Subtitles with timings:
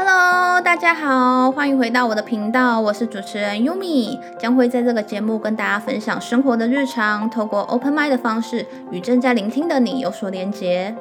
[0.00, 10.94] Hello，大家好，欢迎回到我的频道，我是主持人 Yumi，将会在这个节目跟大家分享生活的日常，透过 Open m i d 的方式与正在聆听的你有所连结。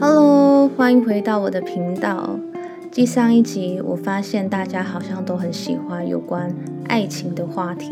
[0.00, 2.38] Hello，欢迎回到我的频道。
[2.92, 6.54] 继上一集，我发现大家好像都很喜欢有关
[6.86, 7.90] 爱情的话题，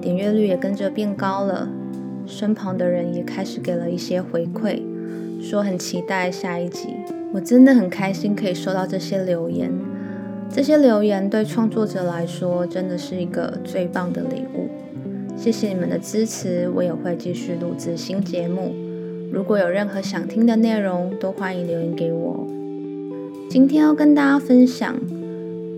[0.00, 1.68] 点阅率也跟着变高了，
[2.26, 4.82] 身旁的人也开始给了一些回馈。
[5.44, 6.88] 说很期待下一集，
[7.34, 9.70] 我真的很开心可以收到这些留言。
[10.50, 14.70] 这些留言对创作者来说真的是一个最棒的礼物。
[15.36, 18.74] 谢谢你们的支持，我也会继续录制新节目。
[19.30, 22.46] 如果有任何想听的内容，都欢迎留言给我。
[23.50, 24.96] 今天要跟大家分享，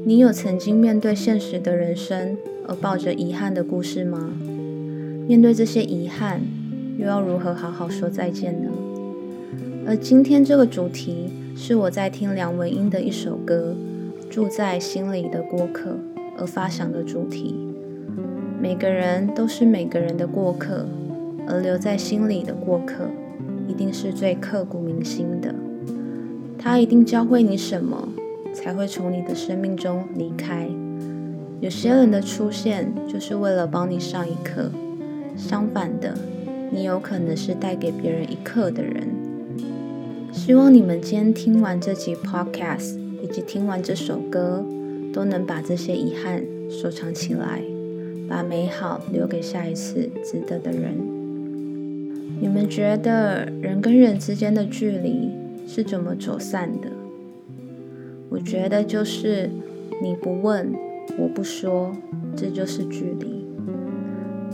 [0.04, 2.37] 你有曾经面对现实的人生
[2.68, 4.30] 而抱着遗憾的故事吗？
[5.26, 6.40] 面对这些遗憾，
[6.98, 8.70] 又要如何好好说再见呢？
[9.86, 13.74] 而今天这个主题是我在听梁文音的一首歌
[14.29, 15.90] 《住在心里的过客》
[16.38, 17.54] 而发想的主题。
[18.60, 20.87] 每个人都是每个人的过客，
[21.46, 23.04] 而留在心里的过客，
[23.68, 25.54] 一定是最刻骨铭心的。
[26.59, 28.09] 他一定教会你什么，
[28.52, 30.68] 才会从你的生命中离开。
[31.60, 34.70] 有些人的出现就是为了帮你上一课，
[35.37, 36.15] 相反的，
[36.73, 39.07] 你有可能是带给别人一课的人。
[40.32, 44.65] 希望你们今天听完这集 podcast，以及听完这首歌，
[45.13, 47.63] 都能把这些遗憾收藏起来，
[48.29, 50.95] 把美好留给下一次值得的人。
[52.41, 55.30] 你们觉得人跟人之间的距离
[55.66, 56.88] 是怎么走散的？
[58.29, 59.51] 我觉得就是
[60.02, 60.73] 你不问，
[61.19, 61.93] 我不说，
[62.37, 63.47] 这就是距离。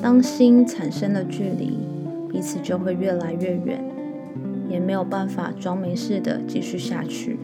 [0.00, 1.78] 当心产生了距离，
[2.31, 3.84] 彼此就会越来越远。
[4.68, 7.38] 也没有办法装没事的继续下去。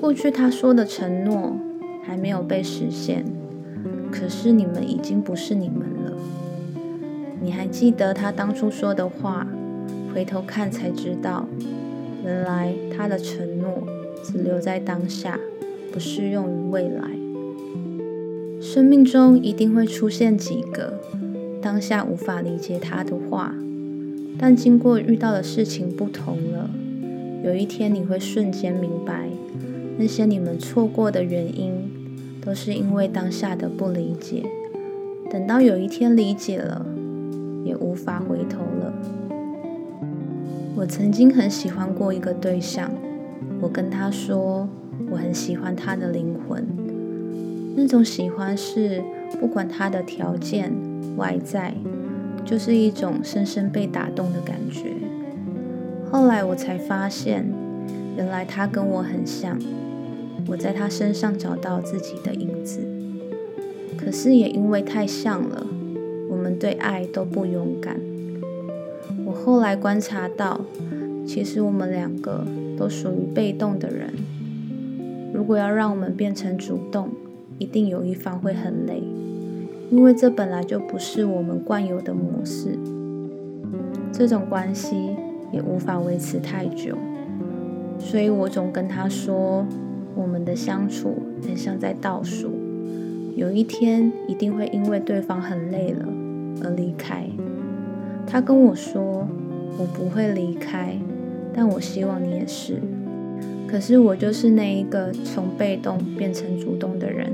[0.00, 1.56] 过去他说的承诺
[2.02, 3.24] 还没有被实现，
[4.10, 6.12] 可是你们已经不是你们了。
[7.40, 9.46] 你还记得他当初说的话？
[10.14, 11.46] 回头看才知道，
[12.24, 13.86] 原来他的承诺
[14.24, 15.38] 只留在当下，
[15.92, 17.10] 不适用于未来。
[18.60, 21.00] 生命中一定会出现几个
[21.60, 23.54] 当下无法理解他的话。
[24.36, 26.68] 但经过遇到的事情不同了，
[27.44, 29.28] 有一天你会瞬间明白，
[29.96, 31.72] 那些你们错过的原因，
[32.44, 34.44] 都是因为当下的不理解。
[35.30, 36.84] 等到有一天理解了，
[37.64, 38.92] 也无法回头了。
[40.76, 42.90] 我曾经很喜欢过一个对象，
[43.60, 44.68] 我跟他说，
[45.10, 46.64] 我很喜欢他的灵魂，
[47.76, 49.02] 那种喜欢是
[49.40, 50.72] 不管他的条件
[51.16, 51.74] 外在。
[52.44, 54.92] 就是一种深深被打动的感觉。
[56.10, 57.46] 后来我才发现，
[58.16, 59.58] 原来他跟我很像，
[60.46, 62.80] 我在他身上找到自己的影子。
[63.96, 65.66] 可是也因为太像了，
[66.30, 68.00] 我们对爱都不勇敢。
[69.26, 70.60] 我后来观察到，
[71.26, 74.14] 其实我们两个都属于被动的人。
[75.34, 77.10] 如果要让我们变成主动，
[77.58, 79.02] 一定有一方会很累。
[79.90, 82.78] 因为这本来就不是我们惯有的模式，
[84.12, 85.16] 这种关系
[85.50, 86.94] 也无法维持太久，
[87.98, 89.66] 所以我总跟他说，
[90.14, 92.50] 我们的相处很像在倒数，
[93.34, 96.06] 有一天一定会因为对方很累了
[96.62, 97.26] 而离开。
[98.26, 99.26] 他跟我说，
[99.78, 100.98] 我不会离开，
[101.54, 102.74] 但我希望你也是。
[103.66, 107.32] 可是我就是那一个从被动变成主动的人，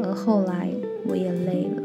[0.00, 0.68] 而后来。
[1.06, 1.82] 我也累了。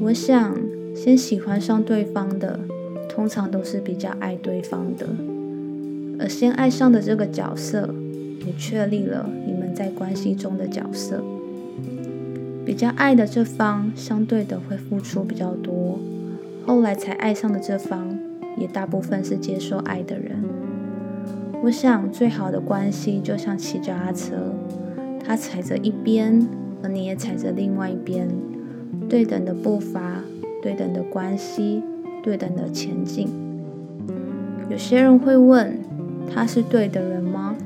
[0.00, 0.56] 我想，
[0.94, 2.60] 先喜欢上对方的，
[3.08, 5.06] 通常都是比较爱对方的，
[6.20, 7.92] 而先爱上的这个角色，
[8.46, 11.22] 也确立了你们在关系中的角色。
[12.64, 15.98] 比较爱的这方，相对的会付出比较多，
[16.64, 18.16] 后来才爱上的这方，
[18.56, 20.36] 也大部分是接受爱的人。
[21.64, 24.54] 我想，最好的关系就像骑脚踏车，
[25.24, 26.46] 他踩着一边。
[26.82, 28.28] 而你也踩着另外一边，
[29.08, 30.22] 对等的步伐，
[30.62, 31.82] 对等的关系，
[32.22, 33.28] 对等的前进。
[34.70, 35.78] 有些人会问：
[36.32, 37.56] 他是对的人吗？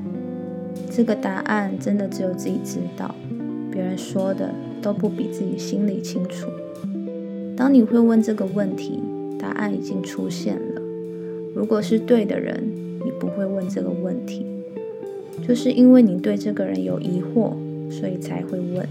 [0.89, 3.13] 这个答案真的只有自己知道，
[3.71, 4.49] 别人说的
[4.81, 6.47] 都不比自己心里清楚。
[7.55, 8.99] 当你会问这个问题，
[9.37, 10.81] 答案已经出现了。
[11.55, 12.63] 如果是对的人，
[13.03, 14.45] 你不会问这个问题，
[15.47, 17.51] 就是因为你对这个人有疑惑，
[17.89, 18.87] 所以才会问。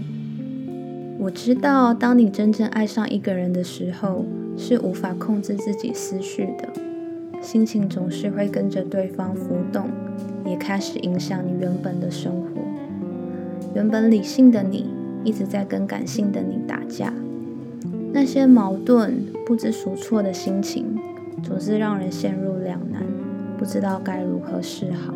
[1.19, 4.25] 我知道，当你真正爱上一个人的时候，
[4.57, 6.69] 是无法控制自己思绪的，
[7.41, 9.87] 心情总是会跟着对方浮动，
[10.45, 12.47] 也开始影响你原本的生活。
[13.75, 14.89] 原本理性的你，
[15.23, 17.13] 一直在跟感性的你打架，
[18.11, 20.85] 那些矛盾、不知所措的心情，
[21.41, 23.03] 总是让人陷入两难，
[23.57, 25.13] 不知道该如何是好。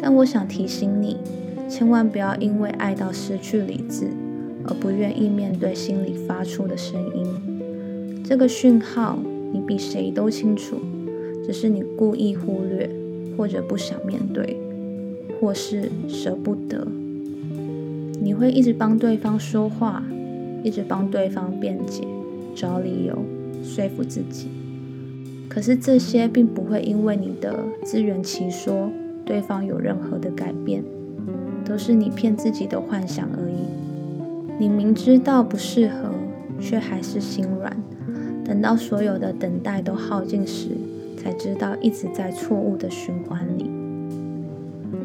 [0.00, 1.16] 但我想提醒你，
[1.68, 4.08] 千万不要因为爱到失去理智，
[4.64, 8.22] 而不愿意面对心里发出的声音。
[8.24, 9.18] 这个讯号，
[9.52, 10.76] 你比谁都清楚。
[11.44, 12.90] 只是你故意忽略，
[13.36, 14.56] 或者不想面对，
[15.40, 16.84] 或是舍不得。
[18.20, 20.02] 你会一直帮对方说话，
[20.64, 22.02] 一直帮对方辩解，
[22.52, 23.16] 找理由
[23.62, 24.48] 说服自己。
[25.48, 28.90] 可是这些并不会因为你的自圆其说，
[29.24, 30.82] 对方有任何的改变，
[31.66, 33.56] 都是你骗自己的幻想而已。
[34.58, 36.10] 你明知道不适合，
[36.60, 37.76] 却还是心软。
[38.44, 40.68] 等到所有的等待都耗尽时，
[41.20, 43.68] 才知道一直在错误的循环里，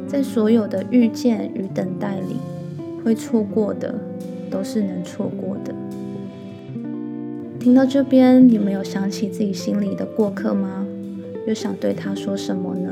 [0.07, 2.35] 在所有的遇见与等待里，
[3.03, 3.95] 会错过的
[4.49, 5.73] 都是能错过的。
[7.59, 10.85] 听到这边，你没有想起自己心里的过客吗？
[11.47, 12.91] 又想对他说什么呢？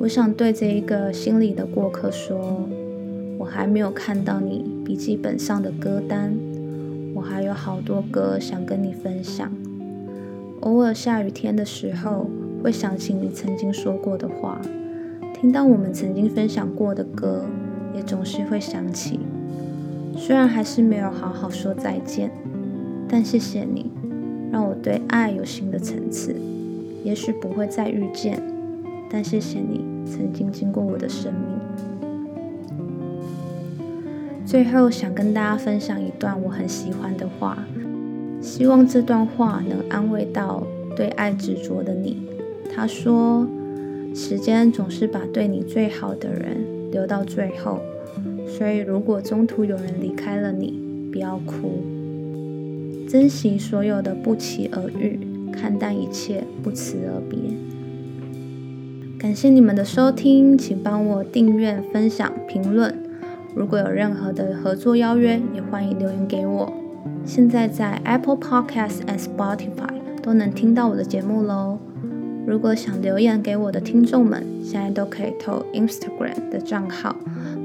[0.00, 2.68] 我想对这一个心里的过客说：
[3.36, 6.32] 我还没有看到你笔记本上的歌单，
[7.14, 9.50] 我还有好多歌想跟你分享。
[10.60, 12.30] 偶尔下雨天的时候，
[12.62, 14.60] 会想起你曾经说过的话；
[15.34, 17.44] 听到我们曾经分享过的歌，
[17.96, 19.18] 也总是会想起。
[20.16, 22.30] 虽然还是没有好好说再见，
[23.08, 23.90] 但谢谢你，
[24.52, 26.36] 让我对爱有新的层次。
[27.02, 28.42] 也许不会再遇见，
[29.08, 31.42] 但谢谢你曾经经过我的生命。
[34.46, 37.58] 最后，想跟大家分享一段我很喜欢的话。
[38.40, 40.62] 希望这段话能安慰到
[40.96, 42.22] 对爱执着的你。
[42.74, 43.46] 他说
[44.14, 47.80] ：“时间总是把对你最好的人留到最后，
[48.46, 50.80] 所以如果中途有人离开了你，
[51.12, 51.82] 不要哭，
[53.08, 55.18] 珍惜所有的不期而遇，
[55.52, 57.38] 看淡一切不辞而别。”
[59.18, 62.96] 感谢你们的收听，请帮我订阅、分享、评论。
[63.52, 66.72] 如果有任何的合作邀约，也欢迎留言给我。
[67.24, 71.78] 现在在 Apple Podcast and Spotify 都能听到我的节目喽。
[72.46, 77.16] 如果想留言给我的听众们，现在都可以投 Instagram 的账号，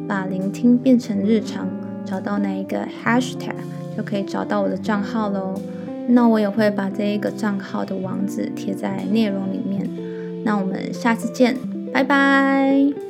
[0.07, 1.69] 把聆听变成日常，
[2.03, 3.53] 找到那一个 Hashtag
[3.95, 5.53] 就可以找到我的账号喽。
[6.07, 9.61] 那我也会把这一个账号的网址贴在内容里。
[10.43, 11.57] 那我们下次见，
[11.91, 13.02] 拜拜。